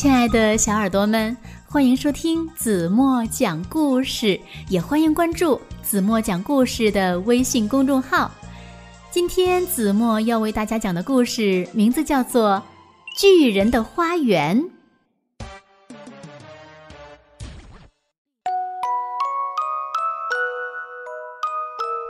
[0.00, 1.36] 亲爱的小耳朵们，
[1.68, 8.30] 欢迎收听子墨讲故事，也欢迎关注子墨讲故事的微信公众号。
[9.10, 12.62] 今天子墨要为大家讲的故事名字叫做
[13.20, 14.58] 《巨人的花园》。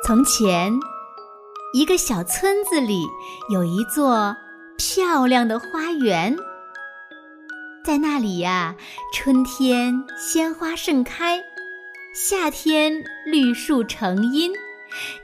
[0.06, 0.72] 从前，
[1.74, 3.02] 一个小村子里
[3.52, 4.36] 有一座
[4.78, 6.36] 漂亮的花园。
[7.82, 8.76] 在那里呀，
[9.12, 11.42] 春天鲜花盛开，
[12.14, 12.92] 夏天
[13.24, 14.52] 绿树成荫，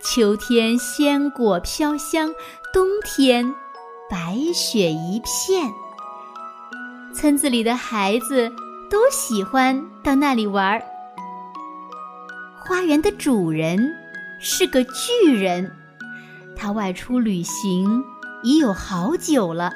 [0.02, 2.32] 秋天鲜果飘香，
[2.72, 3.54] 冬天
[4.08, 5.70] 白雪一片。
[7.14, 8.50] 村子里的孩子
[8.90, 10.82] 都喜欢到那里玩儿。
[12.58, 13.94] 花园的主人
[14.40, 15.70] 是个巨人，
[16.56, 18.02] 他外出旅行
[18.42, 19.74] 已有好久了，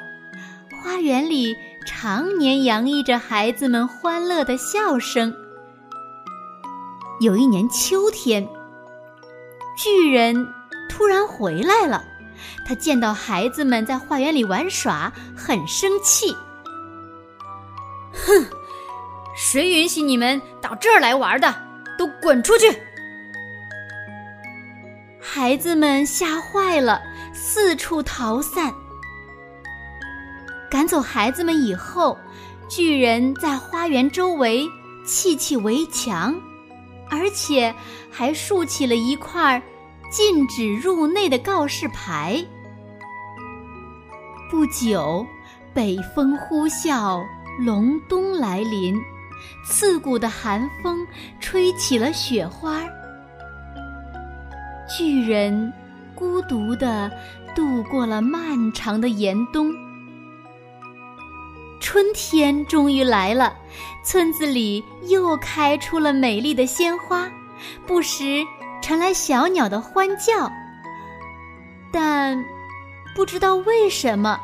[0.81, 1.55] 花园里。
[1.85, 5.35] 常年洋溢着孩子们欢乐的笑声。
[7.19, 8.47] 有一年秋天，
[9.77, 10.47] 巨人
[10.89, 12.03] 突然回来了。
[12.65, 16.35] 他见到孩子们在花园里玩耍，很生气。
[18.13, 18.45] 哼，
[19.35, 21.53] 谁允许你们到这儿来玩的？
[21.97, 22.65] 都滚出去！
[25.21, 26.99] 孩子们吓坏了，
[27.31, 28.73] 四处逃散。
[30.71, 32.17] 赶走孩子们以后，
[32.69, 34.65] 巨人在花园周围
[35.05, 36.33] 砌起围墙，
[37.09, 37.75] 而且
[38.09, 39.61] 还竖起了一块
[40.09, 42.41] 禁止入内的告示牌。
[44.49, 45.25] 不久，
[45.73, 47.21] 北风呼啸，
[47.59, 48.97] 隆冬来临，
[49.65, 51.05] 刺骨的寒风
[51.41, 52.81] 吹起了雪花。
[54.87, 55.73] 巨人
[56.15, 57.11] 孤独地
[57.53, 59.69] 度过了漫长的严冬。
[61.91, 63.53] 春天终于来了，
[64.01, 67.29] 村子里又开出了美丽的鲜花，
[67.85, 68.45] 不时
[68.81, 70.49] 传来小鸟的欢叫。
[71.91, 72.41] 但
[73.13, 74.39] 不知道为什么，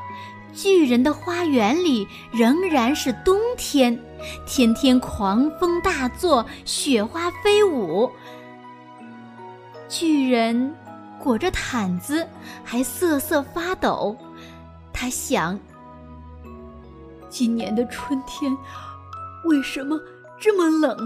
[0.54, 3.98] 巨人的花园里仍然是冬天，
[4.46, 8.12] 天天狂风大作，雪花飞舞。
[9.88, 10.76] 巨人
[11.18, 12.28] 裹着毯子，
[12.62, 14.18] 还瑟瑟发抖。
[14.92, 15.58] 他想。
[17.30, 18.56] 今年的春天
[19.46, 20.00] 为什么
[20.40, 20.98] 这么冷，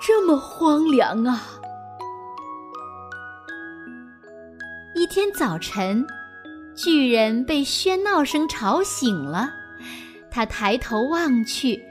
[0.00, 1.42] 这么荒凉啊？
[4.94, 6.06] 一天早晨，
[6.74, 9.50] 巨人被喧闹声吵醒了。
[10.30, 11.82] 他抬头望去，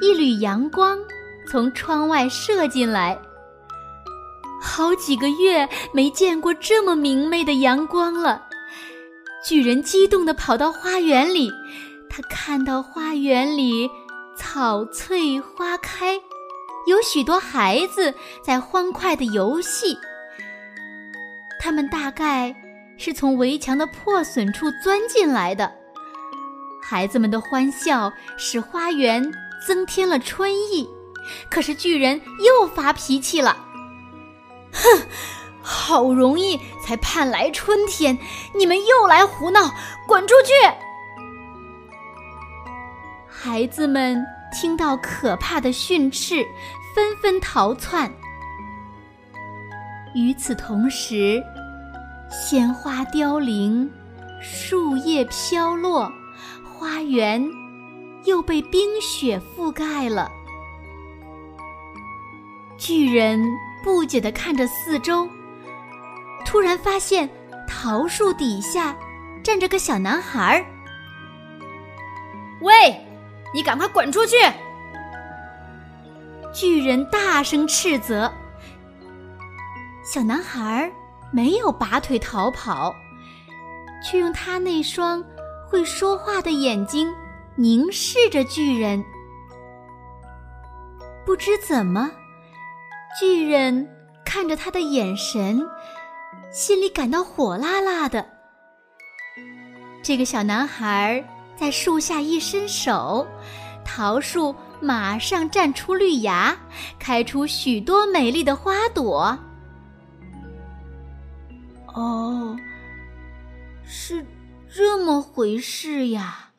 [0.00, 0.98] 一缕阳光
[1.48, 3.18] 从窗外射进来。
[4.60, 8.42] 好几个月没见过这么明媚的阳光了。
[9.44, 11.52] 巨人激动地跑到花园里。
[12.16, 13.90] 他看到花园里
[14.36, 16.14] 草翠花开，
[16.86, 19.98] 有许多孩子在欢快的游戏。
[21.58, 22.54] 他们大概
[22.96, 25.72] 是从围墙的破损处钻进来的。
[26.80, 29.34] 孩子们的欢笑使花园
[29.66, 30.88] 增添了春意。
[31.50, 33.56] 可是巨人又发脾气了
[34.72, 35.02] ：“哼，
[35.60, 38.16] 好容易才盼来春天，
[38.54, 39.68] 你们又来胡闹，
[40.06, 40.52] 滚出去！”
[43.46, 46.42] 孩子们听到可怕的训斥，
[46.94, 48.10] 纷纷逃窜。
[50.14, 51.44] 与此同时，
[52.30, 53.92] 鲜花凋零，
[54.40, 56.10] 树叶飘落，
[56.64, 57.46] 花园
[58.24, 60.32] 又被冰雪覆盖了。
[62.78, 63.38] 巨人
[63.82, 65.28] 不解地看着四周，
[66.46, 67.28] 突然发现
[67.68, 68.96] 桃树底下
[69.42, 70.64] 站着个小男孩儿。
[72.62, 72.98] 喂！
[73.54, 74.36] 你赶快滚出去！
[76.52, 78.30] 巨人大声斥责。
[80.04, 80.90] 小男孩
[81.32, 82.92] 没有拔腿逃跑，
[84.04, 85.24] 却用他那双
[85.68, 87.12] 会说话的眼睛
[87.54, 89.04] 凝视着巨人。
[91.24, 92.10] 不知怎么，
[93.18, 93.88] 巨人
[94.24, 95.64] 看着他的眼神，
[96.52, 98.26] 心里感到火辣辣的。
[100.02, 101.24] 这个小男孩。
[101.56, 103.26] 在树下一伸手，
[103.84, 106.56] 桃树马上绽出绿芽，
[106.98, 109.38] 开出许多美丽的花朵。
[111.94, 112.56] 哦，
[113.84, 114.26] 是
[114.74, 116.50] 这么回事呀！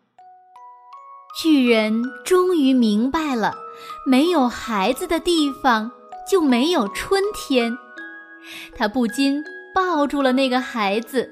[1.38, 3.54] 巨人终于明白了，
[4.08, 5.92] 没有孩子的地方
[6.30, 7.78] 就没有春天。
[8.74, 9.44] 他不禁
[9.74, 11.30] 抱住了那个孩子。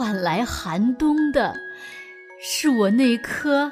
[0.00, 1.54] 换来寒冬的
[2.40, 3.70] 是我那颗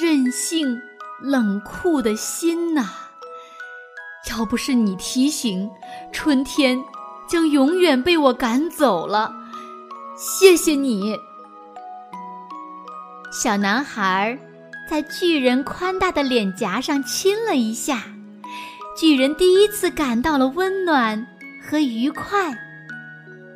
[0.00, 0.80] 任性
[1.20, 2.86] 冷酷的心呐！
[4.30, 5.68] 要不是你提醒，
[6.12, 6.78] 春天
[7.28, 9.34] 将永远被我赶走了。
[10.16, 11.18] 谢谢你，
[13.32, 14.38] 小男孩
[14.88, 18.04] 在巨人宽大的脸颊上亲了一下。
[18.96, 21.26] 巨人第一次感到了温暖
[21.68, 22.56] 和愉快，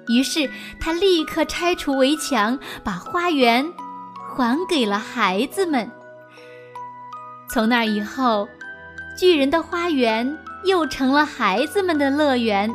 [0.08, 0.50] 于是
[0.81, 3.64] 他立刻拆除围墙，把花园
[4.28, 5.90] 还给了孩子们。
[7.50, 8.49] 从那以后，
[9.16, 12.70] 巨人的花园又成了孩子们的乐园。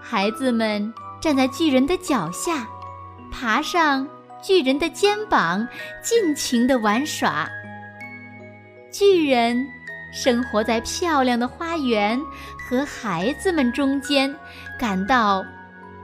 [0.00, 2.66] 孩子们站在巨人的脚下，
[3.30, 4.06] 爬上
[4.42, 5.66] 巨人的肩膀，
[6.02, 7.48] 尽情的玩耍。
[8.92, 9.66] 巨人。
[10.12, 12.20] 生活在漂亮的花园
[12.58, 14.34] 和孩子们中间，
[14.76, 15.46] 感到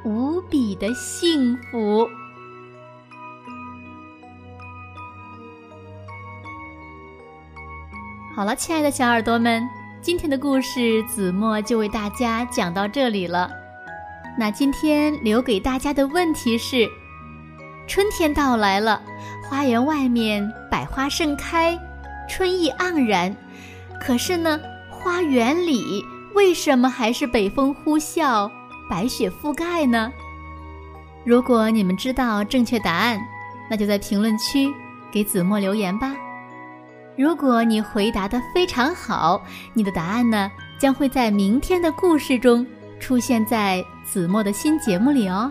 [0.06, 2.08] 无比的幸福。
[8.36, 9.68] 好了，亲爱的小耳朵们，
[10.00, 13.50] 今天的故事子墨就为大家讲到这里了。
[14.38, 16.88] 那今天留给大家的问题是：
[17.88, 19.02] 春天到来了，
[19.42, 21.76] 花园外面百花盛开，
[22.28, 23.34] 春意盎然。
[24.00, 28.48] 可是呢，花园里为什么还是北风呼啸、
[28.88, 30.12] 白雪覆盖呢？
[31.24, 33.20] 如果你们知道正确答案，
[33.68, 34.72] 那就在评论区
[35.10, 36.14] 给子墨留言吧。
[37.16, 39.42] 如果你回答的非常好，
[39.72, 42.64] 你的答案呢将会在明天的故事中
[43.00, 45.50] 出现在子墨的新节目里哦。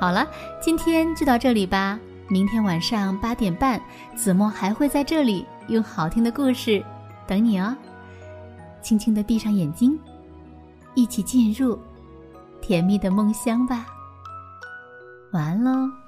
[0.00, 0.26] 好了，
[0.60, 1.98] 今天就到这里吧。
[2.28, 3.80] 明天晚上八点半，
[4.16, 6.82] 子墨还会在这里用好听的故事。
[7.26, 7.76] 等你哦，
[8.80, 9.96] 轻轻的闭上眼睛，
[10.94, 11.78] 一起进入
[12.62, 13.84] 甜蜜的梦乡吧。
[15.32, 16.01] 晚安喽。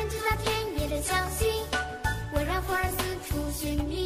[0.00, 1.44] 想知道田野的消息，
[2.32, 3.99] 我让花儿四处寻觅。